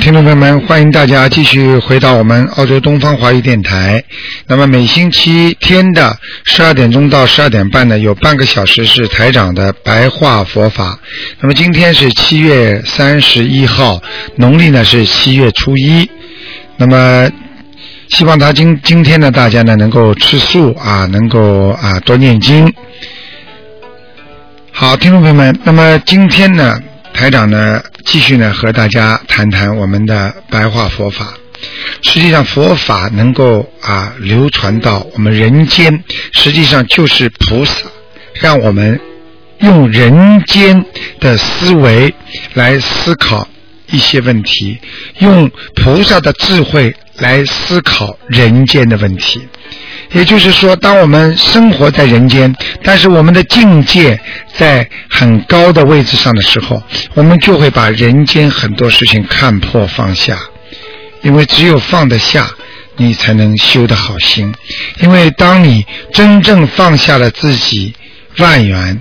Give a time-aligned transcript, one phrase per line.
[0.00, 4.02] 听众朋友们，欢迎大家继续回到我们澳洲东方华语电台。
[4.46, 10.98] 那么每星期天的十二点钟到十二点半呢，有半个小时是台长的白话佛法。
[11.40, 14.02] 那么今天是七月三十一号，
[14.36, 16.10] 农历呢是七月初一。
[16.78, 17.30] 那么
[18.08, 22.72] 希望他今今天呢，大家呢能够吃素啊，能够啊多念经。
[24.72, 26.80] 好，听众朋友们，那么今天呢？
[27.20, 31.34] 台长呢，继续呢和大家谈谈我们的白话佛法。
[32.00, 37.84] 实际上，佛法能够啊流传到我们人间，实际上就是菩萨
[38.32, 38.98] 让我们
[39.58, 40.82] 用人间
[41.20, 42.14] 的思维
[42.54, 43.46] 来思考
[43.90, 44.80] 一些问题，
[45.18, 49.46] 用菩萨的智慧来思考人间的问题。
[50.12, 54.20] 也就是说，当我们生活在人间，但是我们的境界
[54.54, 56.82] 在很高的位置上的时候，
[57.14, 60.38] 我们就会把人间很多事情看破放下。
[61.22, 62.48] 因为只有放得下，
[62.96, 64.54] 你才能修得好心。
[65.00, 67.94] 因为当你真正放下了自己
[68.38, 69.00] 万缘，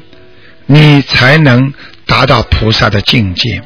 [0.65, 1.73] 你才能
[2.05, 3.61] 达到菩萨的境界。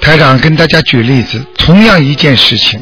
[0.00, 2.80] 台长跟大家举例子，同样一件事情。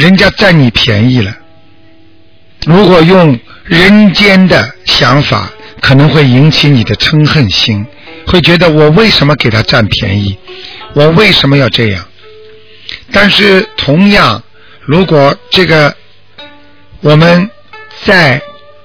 [0.00, 1.36] 人家占你便宜了，
[2.64, 5.52] 如果用人间的想法，
[5.82, 7.84] 可能会引起你的嗔恨心，
[8.26, 10.38] 会觉得我为什么给他占便宜，
[10.94, 12.02] 我为什么要这样？
[13.12, 14.42] 但是同样，
[14.80, 15.94] 如果这个
[17.02, 17.50] 我们
[18.02, 18.40] 在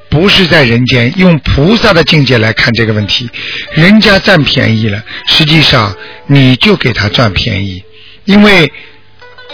[0.09, 3.29] 不是在人间，用菩萨的境界来看这个问题，
[3.71, 5.95] 人家占便宜了，实际上
[6.27, 7.81] 你就给他占便宜，
[8.25, 8.69] 因为。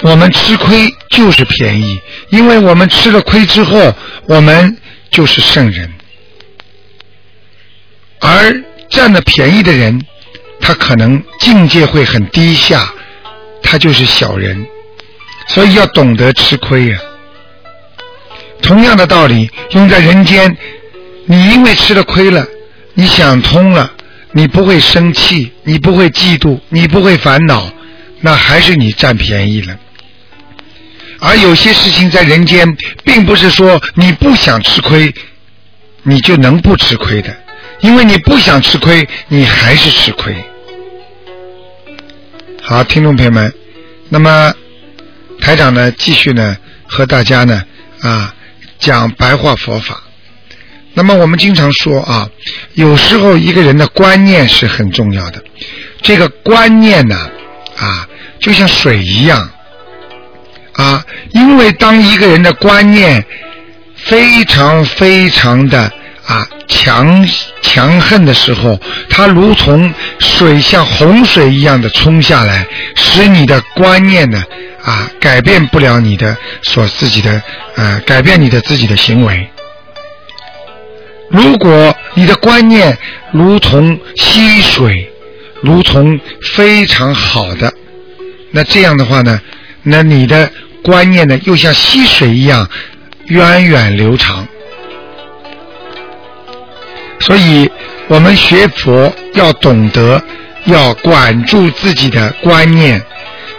[0.01, 3.93] 我们吃亏就是便宜，因为我们吃了亏之后，
[4.27, 4.77] 我们
[5.11, 5.91] 就是圣人。
[8.19, 10.03] 而占了便宜的人，
[10.59, 12.93] 他可能境界会很低下，
[13.61, 14.65] 他就是小人。
[15.47, 16.99] 所以要懂得吃亏呀。
[18.61, 20.55] 同样的道理，用在人间，
[21.25, 22.45] 你因为吃了亏了，
[22.93, 23.91] 你想通了，
[24.31, 27.71] 你不会生气，你不会嫉妒，你不会烦恼，
[28.21, 29.77] 那还是你占便宜了。
[31.21, 35.13] 而有些事情在人间，并不是说你不想吃亏，
[36.01, 37.31] 你就能不吃亏的，
[37.81, 40.35] 因为你不想吃亏，你还是吃亏。
[42.63, 43.53] 好，听众朋友们，
[44.09, 44.51] 那么
[45.39, 47.63] 台长呢，继续呢和大家呢
[48.01, 48.33] 啊
[48.79, 50.01] 讲白话佛法。
[50.95, 52.27] 那么我们经常说啊，
[52.73, 55.43] 有时候一个人的观念是很重要的，
[56.01, 57.29] 这个观念呢
[57.77, 59.51] 啊，就像水一样。
[60.81, 63.23] 啊，因为当一个人的观念
[63.93, 65.79] 非常非常的
[66.25, 67.23] 啊强
[67.61, 72.65] 强横的时候，他如同水像洪水一样的冲下来，
[72.95, 74.43] 使你的观念呢
[74.83, 77.39] 啊改变不了你的所自己的
[77.75, 79.47] 呃改变你的自己的行为。
[81.29, 82.97] 如果你的观念
[83.31, 85.13] 如同溪水，
[85.61, 87.71] 如同非常好的，
[88.49, 89.39] 那这样的话呢？
[89.83, 90.51] 那你的
[90.83, 92.67] 观念呢，又像溪水一样
[93.25, 94.47] 源远流长。
[97.19, 97.69] 所以，
[98.07, 100.21] 我们学佛要懂得
[100.65, 103.01] 要管住自己的观念。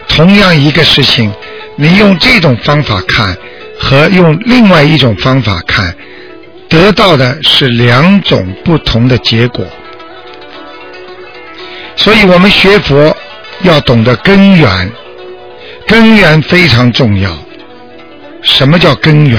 [0.08, 1.32] 同样一个事情，
[1.76, 3.36] 你用这种方法看
[3.78, 5.94] 和用另外一种方法看，
[6.68, 9.64] 得到的是两种不同的结果。
[11.94, 13.16] 所以我们学佛
[13.62, 14.92] 要懂得根源。
[15.92, 17.36] 根源非常重要。
[18.42, 19.38] 什么叫根源？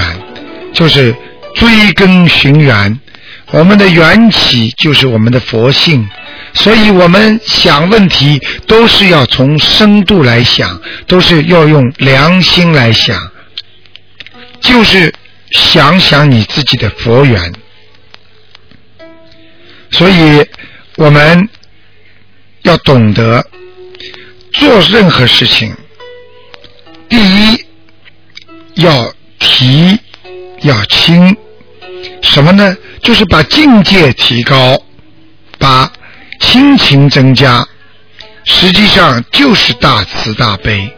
[0.72, 1.12] 就是
[1.56, 3.00] 追根寻源。
[3.50, 6.08] 我们的缘起就是我们的佛性，
[6.52, 13.20] 所以我们想问题都是要从深度来想，都是要用良心来想，
[14.60, 15.12] 就是
[15.50, 17.52] 想想你自己的佛缘。
[19.90, 20.46] 所以
[20.94, 21.48] 我们
[22.62, 23.44] 要懂得
[24.52, 25.74] 做任何事情。
[27.14, 27.64] 第一
[28.82, 29.96] 要提
[30.62, 31.36] 要轻，
[32.22, 32.76] 什么呢？
[33.02, 34.82] 就是把境界提高，
[35.56, 35.92] 把
[36.40, 37.64] 亲情增加，
[38.42, 40.90] 实际上就是大慈大悲。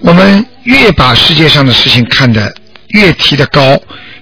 [0.00, 2.54] 我们越把世界上的事情看得
[2.88, 3.80] 越提得高，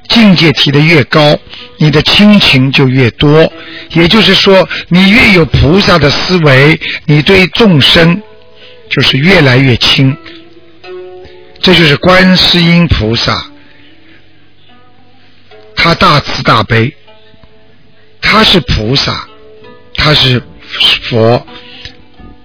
[0.09, 1.37] 境界提得越高，
[1.79, 3.53] 你的亲情就越多。
[3.91, 8.23] 也就是说，你越有菩萨的思维，你对众生
[8.89, 10.17] 就是越来越亲。
[11.65, 13.43] 这就是观世音菩萨，
[15.75, 16.95] 他大慈大悲，
[18.21, 19.27] 他是菩萨，
[19.95, 20.43] 他是
[21.05, 21.47] 佛，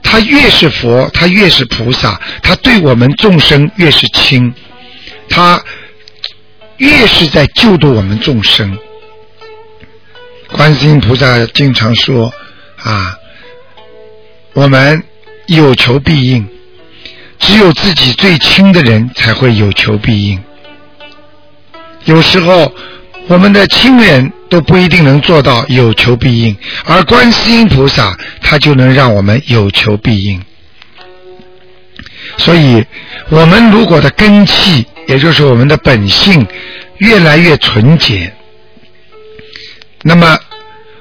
[0.01, 4.53] 他越是佛，他越是菩萨，他对我们众生越是亲，
[5.27, 5.61] 他
[6.77, 8.79] 越是在救度我们众生。
[10.47, 12.31] 观世音菩萨经常说
[12.77, 13.19] 啊，
[14.53, 15.03] 我们
[15.47, 16.49] 有求必应。
[17.39, 20.43] 只有自己最亲的人才会有求必应。
[22.05, 22.71] 有时候，
[23.27, 26.55] 我们的亲人都不一定能做到有求必应，
[26.85, 30.41] 而观世音菩萨他就能让我们有求必应。
[32.37, 32.85] 所以，
[33.29, 36.45] 我们如果的根气，也就是我们的本性
[36.97, 38.33] 越来越纯洁，
[40.03, 40.37] 那么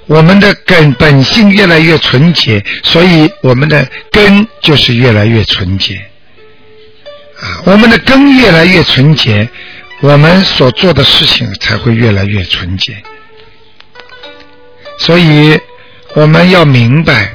[0.06, 6.07] 我们的根本性越来越纯洁，所以我们的根就是越来越纯洁。
[7.40, 9.48] 啊，我们的根越来越纯洁，
[10.00, 12.96] 我们所做的事情才会越来越纯洁。
[14.98, 15.58] 所以
[16.14, 17.32] 我们要明白，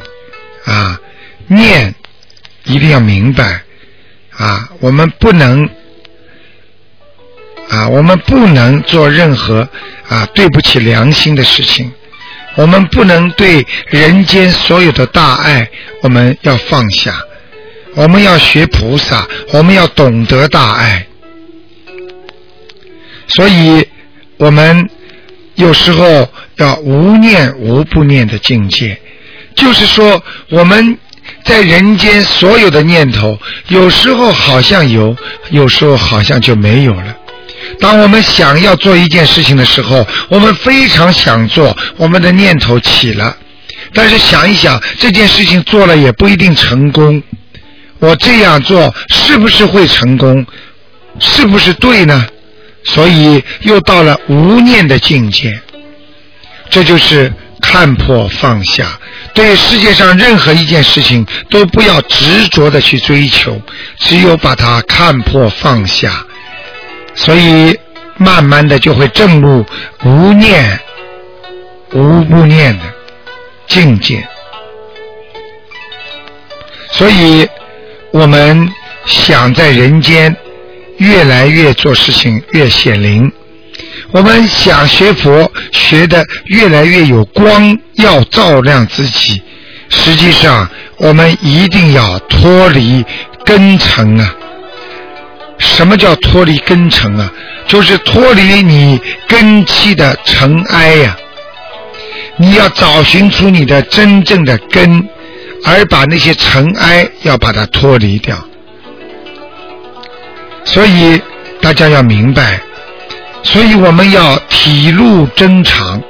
[0.65, 0.99] 啊，
[1.47, 1.95] 念
[2.65, 3.61] 一定要明白，
[4.31, 5.69] 啊，我们不能，
[7.69, 9.67] 啊，我们不能做任何
[10.09, 11.89] 啊对不起良心的事情，
[12.55, 15.69] 我们不能对人间所有的大爱，
[16.01, 17.23] 我们要放下。
[17.95, 21.05] 我们要学菩萨，我们要懂得大爱，
[23.27, 23.87] 所以
[24.37, 24.89] 我们
[25.55, 28.99] 有时候要无念无不念的境界，
[29.55, 30.97] 就是说我们
[31.43, 33.37] 在人间所有的念头，
[33.67, 35.15] 有时候好像有，
[35.51, 37.15] 有时候好像就没有了。
[37.79, 43.37] 当我们想要做一件事情的时候，我们非常想做，我们的念头起了，
[43.93, 47.21] 但是想一想，这件事情做了也不一定成功。
[48.03, 50.45] 我这样做是不是会成功？
[51.19, 52.27] 是不是对呢？
[52.83, 55.57] 所以又到了无念的境界，
[56.69, 58.99] 这就是看破放下。
[59.33, 63.61] 对世界上任何一件事情都不要执着的去追求，
[63.99, 66.25] 只有把它看破放下，
[67.15, 67.79] 所以
[68.17, 69.65] 慢慢的就会证入
[70.03, 70.77] 无念、
[71.93, 72.83] 无不念的
[73.65, 74.27] 境界。
[76.91, 77.47] 所以。
[78.13, 78.71] 我们
[79.07, 80.35] 想在人间
[80.97, 83.31] 越来越做事情越显灵，
[84.11, 89.41] 我们想学佛学的越来越有光，要照亮自己。
[89.89, 93.03] 实际上，我们一定要脱离
[93.43, 94.35] 根尘啊！
[95.57, 97.33] 什么叫脱离根尘啊？
[97.67, 101.17] 就是脱离你根气的尘埃呀！
[102.37, 105.09] 你要找寻出你的真正的根。
[105.65, 108.37] 而把那些尘埃要把它脱离掉，
[110.65, 111.21] 所以
[111.61, 112.59] 大家要明白，
[113.43, 116.01] 所以我们要体露真常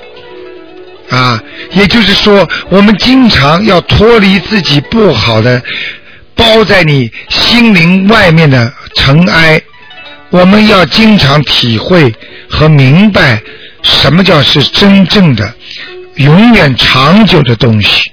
[1.09, 1.41] 啊，
[1.71, 5.61] 也就是说，我们经常要脱离自己不好的
[6.35, 9.61] 包在你心灵外面的尘埃，
[10.31, 12.11] 我们要经常体会
[12.49, 13.39] 和明白
[13.83, 15.53] 什么叫是真正的、
[16.15, 18.11] 永远长久的东西。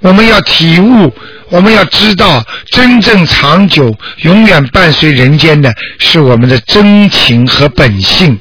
[0.00, 1.12] 我们要体悟，
[1.50, 8.38] 我们要知道，真正长久、永远伴随人间的是我们的真情和本性。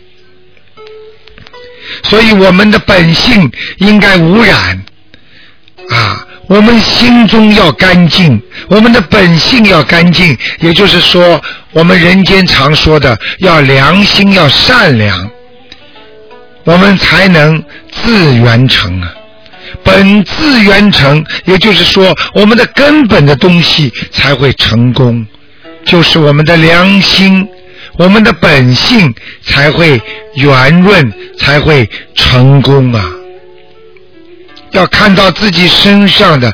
[2.04, 4.84] 所以，我们的本性应该无染
[5.90, 6.24] 啊！
[6.48, 10.38] 我们心中要干净，我们的本性要干净。
[10.60, 15.30] 也就是说，我们人间常说的要良心要善良，
[16.66, 17.62] 我们才能
[17.92, 19.14] 自圆成啊。
[19.84, 25.25] 本自圆成，也就是说，我们的根本的东西才会成功，
[25.86, 27.48] 就是我们的良心，
[27.98, 30.01] 我们的本性才会
[30.36, 33.03] 圆润，才会成功啊！
[34.72, 36.53] 要看到自己身上的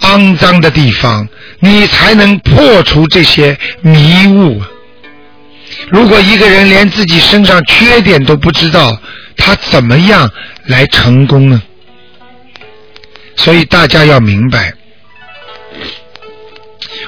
[0.00, 4.62] 肮脏的地方，你才能破除这些迷雾。
[5.90, 8.96] 如果一个人连自己身上缺点都不知道，
[9.36, 10.30] 他怎么样
[10.66, 11.60] 来成功呢？
[13.38, 14.74] 所以大家要明白，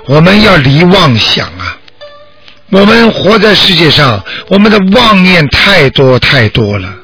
[0.07, 1.77] 我们要离妄想啊！
[2.71, 6.95] 我们活在世界上，我们的妄念太多太多了。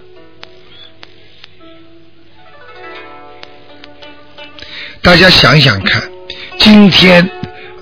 [5.02, 6.02] 大家想想看，
[6.58, 7.28] 今天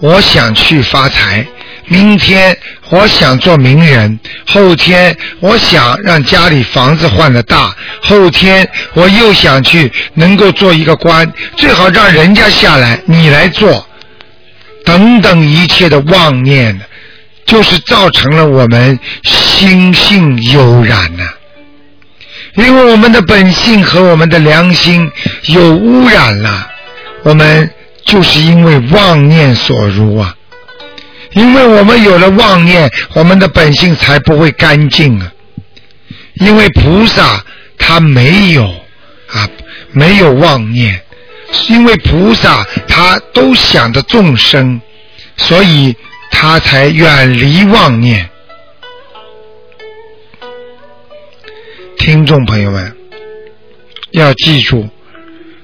[0.01, 1.47] 我想去发财，
[1.87, 2.57] 明天
[2.91, 13.87] 我想做名人，后天我想让家里房子换的大，后天我又想去能够做一个官，最好让人家下来，你来做，
[14.85, 16.81] 等等一切的妄念，
[17.45, 21.25] 就是造成了我们心性有染呐、
[22.55, 25.11] 因为我们的本性和我们的良心
[25.49, 26.71] 有污染了，
[27.25, 27.71] 我们
[28.07, 30.35] 就是因为妄念所入啊。
[31.35, 35.33] 因为我们有了妄念，我们的本性才不会干净啊。
[36.35, 37.45] 因为菩萨
[37.79, 39.49] 他没有啊，
[39.93, 41.01] 没有妄念，
[41.69, 44.81] 因为菩萨他都想着众生，
[45.37, 45.97] 所以
[46.31, 48.29] 他才远离妄念。
[51.99, 52.97] 听众朋友们，
[54.11, 54.89] 要记住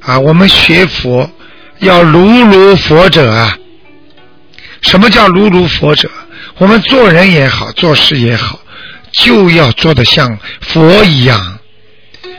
[0.01, 1.31] 啊，我们学佛
[1.79, 3.57] 要如如佛者啊。
[4.83, 6.11] 什么叫如如佛者？
[6.59, 8.61] 我们做人也好，做事也好，
[9.13, 11.59] 就要做得像佛一样。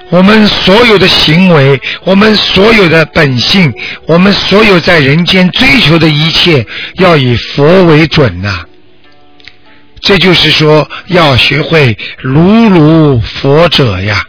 [0.09, 3.73] 我们所有的行为，我们所有的本性，
[4.05, 8.65] 我们所有在人间追求的一切，要以佛为准呐、
[10.01, 14.25] 这就是说，要学会如如佛者呀。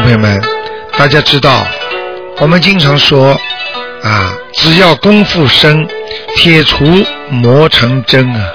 [0.00, 0.40] 朋友们，
[0.96, 1.66] 大家知道，
[2.38, 3.38] 我们经常说
[4.02, 5.88] 啊，只要功夫深，
[6.36, 8.52] 铁杵磨成针啊。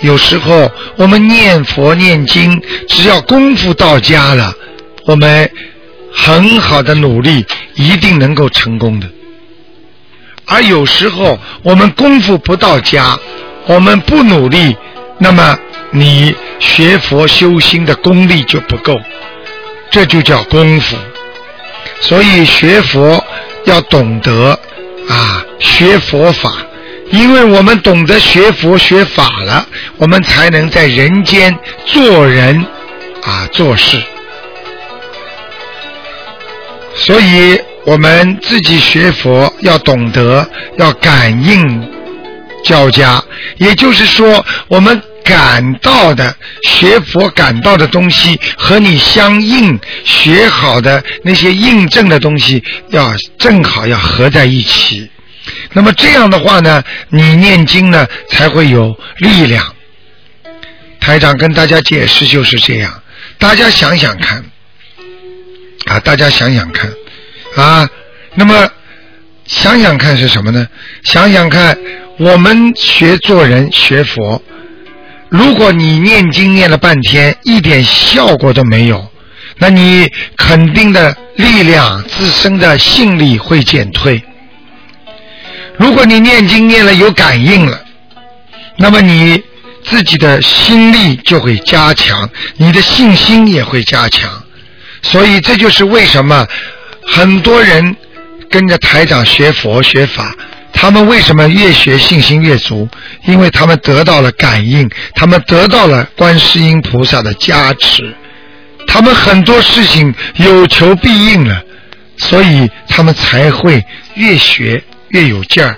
[0.00, 4.52] 有时候我们念佛念经，只要功夫到家了，
[5.06, 5.50] 我们
[6.12, 9.06] 很好的努力，一定能够成功的。
[10.46, 13.18] 而有时候我们功夫不到家，
[13.66, 14.76] 我们不努力，
[15.18, 15.58] 那么
[15.90, 18.98] 你学佛修心的功力就不够。
[19.90, 20.96] 这就叫功夫。
[22.00, 23.24] 所以学佛
[23.64, 24.58] 要懂得
[25.08, 26.52] 啊，学佛法，
[27.10, 29.66] 因为我们懂得学佛学法了，
[29.96, 32.64] 我们才能在人间做人
[33.22, 34.00] 啊做事。
[36.94, 41.90] 所以我们自己学佛要懂得要感应
[42.64, 43.22] 交加，
[43.56, 55.10] 也就是说，我们感到的学佛感到的东西和你相应学好的那些印证的东西，要正好要合在一起。
[55.74, 59.74] 那么这样的话呢，你念经呢才会有力量。
[60.98, 63.02] 台长跟大家解释就是这样，
[63.36, 64.42] 大家想想看，
[65.86, 66.90] 啊，大家想想看，
[67.54, 67.86] 啊，
[68.34, 68.66] 那么
[69.46, 70.66] 想想看是什么呢？
[71.04, 71.76] 想想看，
[72.18, 74.42] 我们学做人学佛，
[75.28, 79.10] 如果你念经念了半天，一点效果都没有，
[79.58, 84.22] 那你肯定的力量、自身的性力会减退。
[85.76, 87.80] 如果你念经念了有感应了，
[88.76, 89.42] 那么你
[89.84, 94.30] 自己的心力就会加强，你的信心也会加强。
[95.02, 96.46] 所以这就是为什么
[97.06, 97.96] 很多人
[98.50, 100.34] 跟着台长学佛学法，
[100.72, 102.88] 他们为什么越学信心越足？
[103.26, 108.14] 因为他们得到了感应，他们得到了观世音菩萨的加持，
[108.86, 111.62] 他们很多事情有求必应了，
[112.16, 113.84] 所以他们才会
[114.14, 115.76] 越学越有劲儿。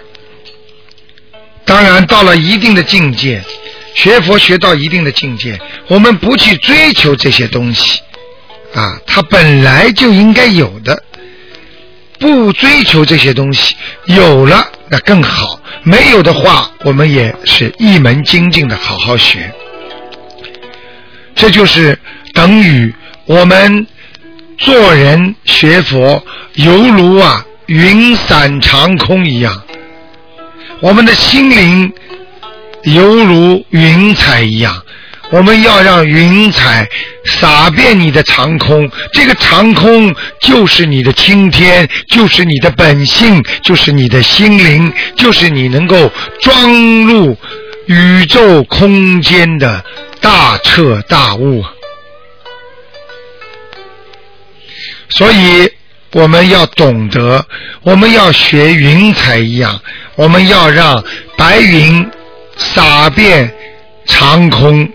[1.64, 3.42] 当然，到了一定的境界，
[3.94, 8.00] 学佛学到一定的境界，我们不去追求这些东西，
[8.74, 11.02] 啊，它本来就应该有的，
[12.18, 19.52] 不追求这些东西，有了那更好，没有的话，我们也是一门精进的好好学。
[21.36, 21.96] 这就是
[22.34, 22.92] 等于
[23.24, 23.86] 我们
[24.58, 26.22] 做人学佛，
[26.54, 29.62] 犹如啊云散长空一样。
[30.80, 31.92] 我们的心灵
[32.82, 34.82] 犹如云彩一样，
[35.30, 36.88] 我们要让云彩
[37.24, 46.10] 洒遍你的长空，这个长空就是你的青天，就是你的本性，就是你的心灵，就是你能够
[46.40, 46.72] 装
[47.06, 47.36] 入
[47.86, 49.84] 宇宙空间的
[50.20, 51.64] 大彻大悟。
[55.08, 55.70] 所以。
[56.12, 57.46] 我们要懂得，
[57.82, 59.80] 我们要学云彩一样，
[60.16, 61.04] 我们要让
[61.36, 62.04] 白云
[62.56, 63.54] 洒遍
[64.06, 64.90] 长空。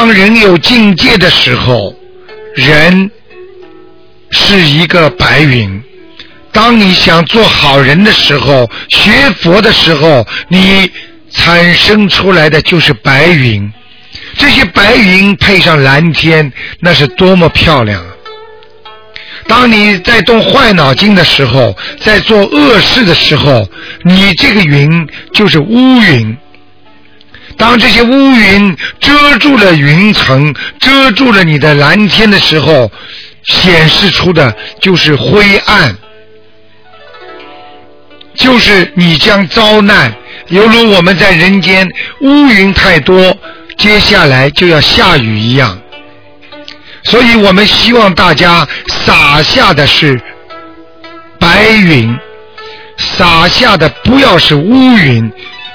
[0.00, 1.94] 当人有境界的时候，
[2.54, 3.10] 人
[4.30, 5.82] 是一个白云。
[6.50, 10.90] 当你想做好人的时候，学佛的时候，你
[11.30, 13.70] 产生出来的就是白云。
[14.38, 18.08] 这些白云配上蓝天，那是多么漂亮啊！
[19.46, 23.68] 当你在动坏脑筋的时候，在做恶事的时候，
[24.04, 26.34] 你这个云就是乌云。
[27.60, 32.90] 当这些乌云遮住了云层，遮住了你的蓝天的时候，
[33.44, 35.94] 显示出的就是灰暗。
[38.34, 40.10] 就是你将遭难，
[40.48, 41.86] 犹如我们在人间
[42.22, 43.36] 乌云太多，
[43.76, 45.78] 接下来就要下雨一样。
[47.02, 50.18] 所以我们希望大家洒下的是
[51.38, 52.16] 白云，
[52.96, 55.30] 洒下的不要是乌云，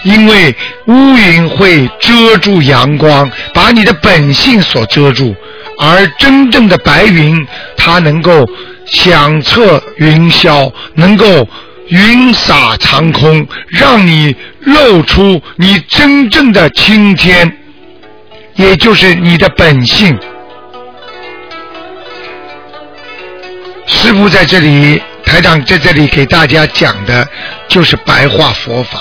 [0.05, 5.35] 因为乌云会遮住阳光，把你的本性所遮住，
[5.77, 7.45] 而真正的白云，
[7.75, 8.47] 它能够
[8.85, 11.45] 响彻云霄，能够。
[11.89, 17.59] 云洒长空，让你露出你真正的青天，
[18.55, 20.17] 也就是你的本性。
[23.85, 27.27] 师傅在这里，台长在这里给大家讲的，
[27.67, 28.99] 就是白话佛法，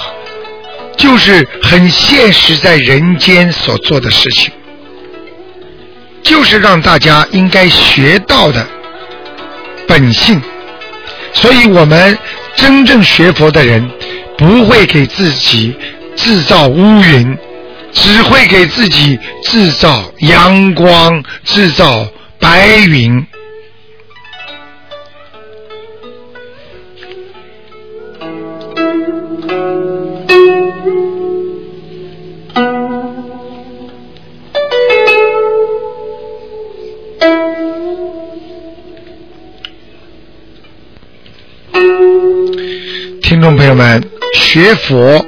[0.96, 4.52] 就是很现实在人间所做的事情，
[6.22, 8.66] 就是让大家应该学到的
[9.86, 10.40] 本性。
[11.32, 12.18] 所以我们。
[12.56, 13.90] 真正学佛的人，
[14.38, 15.74] 不会给自己
[16.14, 17.36] 制造乌云，
[17.92, 22.06] 只会给自己制造阳光，制造
[22.38, 23.26] 白云。
[43.44, 44.02] 众朋友们，
[44.35, 45.22] 学佛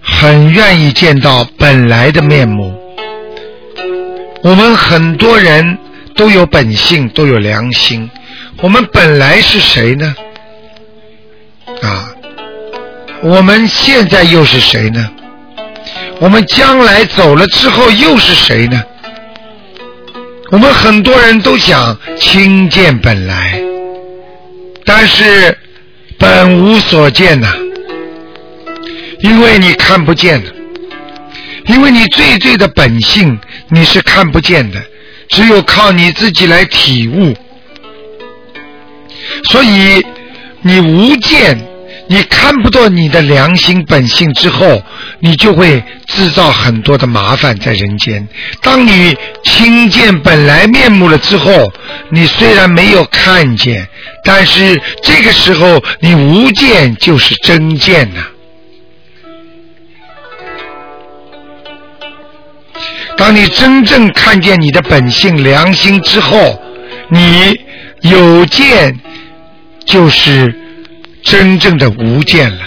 [0.00, 2.72] 很愿意见到本来的面目。
[4.44, 5.76] 我们很多人
[6.14, 8.08] 都有本性，都有良心。
[8.60, 10.14] 我们本来是谁呢？
[11.82, 12.08] 啊，
[13.22, 15.10] 我们现在又是谁呢？
[16.20, 18.80] 我们将来走了之后又是谁呢？
[20.52, 23.60] 我们很多人都想亲见本来，
[24.84, 25.58] 但是。
[26.18, 27.46] 本无所见呐，
[29.20, 30.52] 因为你看不见的，
[31.66, 34.82] 因为你最最的本性你是看不见的，
[35.28, 37.34] 只有靠你自己来体悟。
[39.44, 40.04] 所以
[40.62, 41.56] 你无见，
[42.10, 44.82] 你看不到你的良心本性之后，
[45.20, 48.26] 你就会制造很多的麻烦在人间。
[48.62, 51.70] 当你亲见本来面目了之后，
[52.10, 53.86] 你虽然没有看见。
[54.24, 58.24] 但是这个时候，你无见就是真见呐。
[63.18, 66.62] 当你真正看见你的本性良心之后，
[67.10, 67.54] 你
[68.00, 68.98] 有见
[69.84, 70.54] 就是
[71.22, 72.66] 真正的无见了。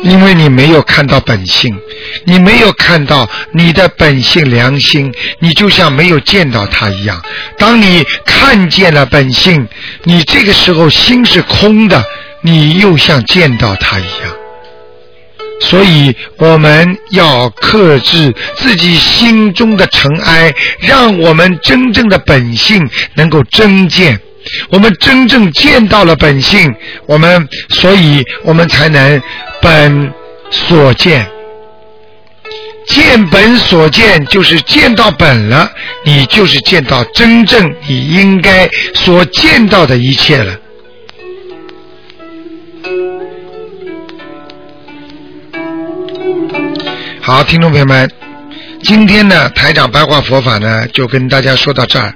[0.00, 1.76] 因为你没有看到本性，
[2.24, 7.20] 你没有看到你的本性良心，你就像没有见到他一样。
[7.58, 9.68] 当你看见了本性，
[10.04, 12.02] 你这个时候心是空的，
[12.42, 14.37] 你又像见到他一样。
[15.60, 24.20] 所以我们要克制自己心中的尘埃，让我们真正的本性能够真见。
[24.70, 26.74] 我们真正见到了本性，
[27.06, 29.20] 我们，所以我们才能。
[29.60, 30.14] 本
[30.52, 31.28] 所见，
[32.86, 35.68] 见本所见，就是见到本了，
[36.04, 40.56] 你就是见到真正你应该所见到的一切了。
[47.28, 48.10] 好，听众朋友们，
[48.84, 52.14] 今天呢，台长白话佛法呢，就跟大家说到这儿，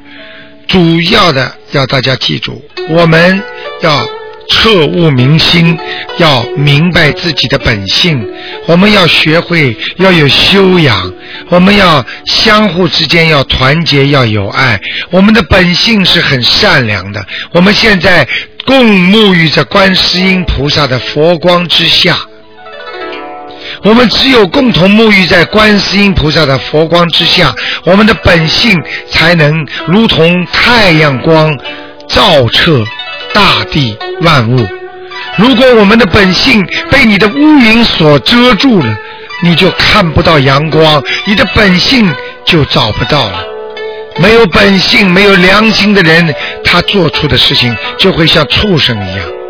[0.66, 3.42] 主要的要大家记住，我们
[3.82, 4.08] 要。
[4.48, 5.78] 彻悟明心，
[6.18, 8.28] 要明白自己的本性。
[8.66, 11.10] 我们要学会要有修养，
[11.48, 14.78] 我们要相互之间要团结，要有爱。
[15.10, 17.24] 我们的本性是很善良的。
[17.52, 18.28] 我们现在
[18.66, 22.18] 共沐浴着观世音菩萨的佛光之下，
[23.84, 28.76] 我们只有共同沐浴在观世音菩萨的佛光之下，我们的本性
[29.10, 31.58] 才能如同太阳光
[32.08, 32.84] 照彻。
[33.34, 34.68] 大地万物，
[35.38, 38.94] 如果我们的本性被你的乌云所遮住了，
[39.42, 42.14] 你就看不到阳光，你的本性
[42.44, 43.42] 就找不到了。
[44.18, 49.41] 没有本性、没有良心的人，他做出的事情就会像畜生一样。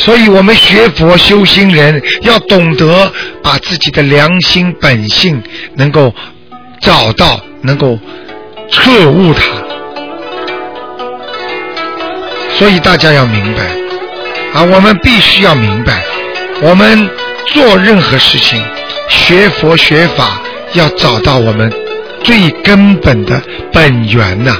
[0.00, 5.40] 所以我们学佛修心人要懂得把自己的良心本性
[5.76, 6.12] 能够
[6.80, 7.98] 找到，能够
[8.70, 9.42] 彻悟它。
[12.58, 13.62] 所以大家要明白
[14.54, 16.02] 啊，我们必须要明白，
[16.62, 17.08] 我们
[17.48, 18.58] 做任何事情，
[19.08, 20.40] 学佛学法，
[20.72, 21.70] 要找到我们
[22.24, 24.56] 最根本的本源呐。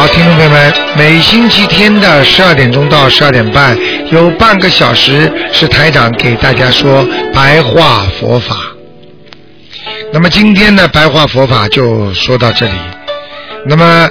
[0.00, 3.76] 好，听众朋友们，每星期天的十二点钟到十二点半，
[4.10, 8.56] 有半个小时是台长给大家说白话佛法。
[10.10, 12.72] 那么今天的白话佛法就说到这里。
[13.66, 14.08] 那么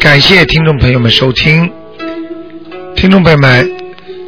[0.00, 1.70] 感谢听众朋友们收听。
[2.96, 3.70] 听众朋友们，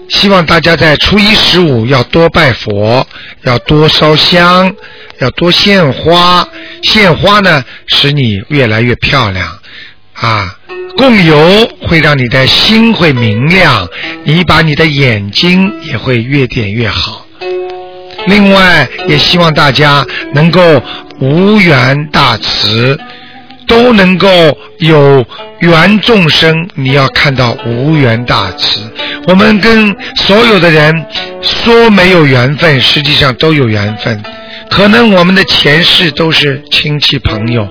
[0.08, 3.04] 希望大家在初一十五要多拜佛，
[3.42, 4.72] 要多烧香，
[5.18, 6.46] 要多献花。
[6.84, 9.57] 献花呢，使你越来越漂亮
[10.20, 10.54] 啊。
[10.96, 13.88] 供油会让你的心会明亮，
[14.24, 17.24] 你把你的眼睛也会越点越好。
[18.26, 20.04] 另外，也希望大家
[20.34, 20.82] 能够
[21.20, 22.98] 无缘大慈，
[23.68, 24.28] 都能够
[24.78, 25.24] 有
[25.60, 26.68] 缘众生。
[26.74, 28.80] 你要看到无缘大慈，
[29.28, 31.06] 我们跟所有的人
[31.40, 34.20] 说没有缘分，实际上都有缘分。
[34.68, 37.68] 可能我们的前世都是亲戚朋友。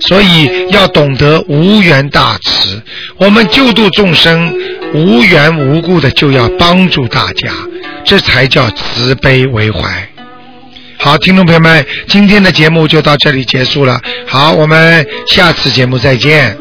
[0.00, 2.82] 所以要懂得无缘大慈，
[3.18, 4.52] 我们救度众生，
[4.94, 7.52] 无缘无故的就要帮助大家，
[8.04, 10.08] 这才叫慈悲为怀。
[10.98, 14.00] 好，听众朋友们，今天的节目就到这里结束了。
[14.26, 16.56] 好，我们下次节目再见。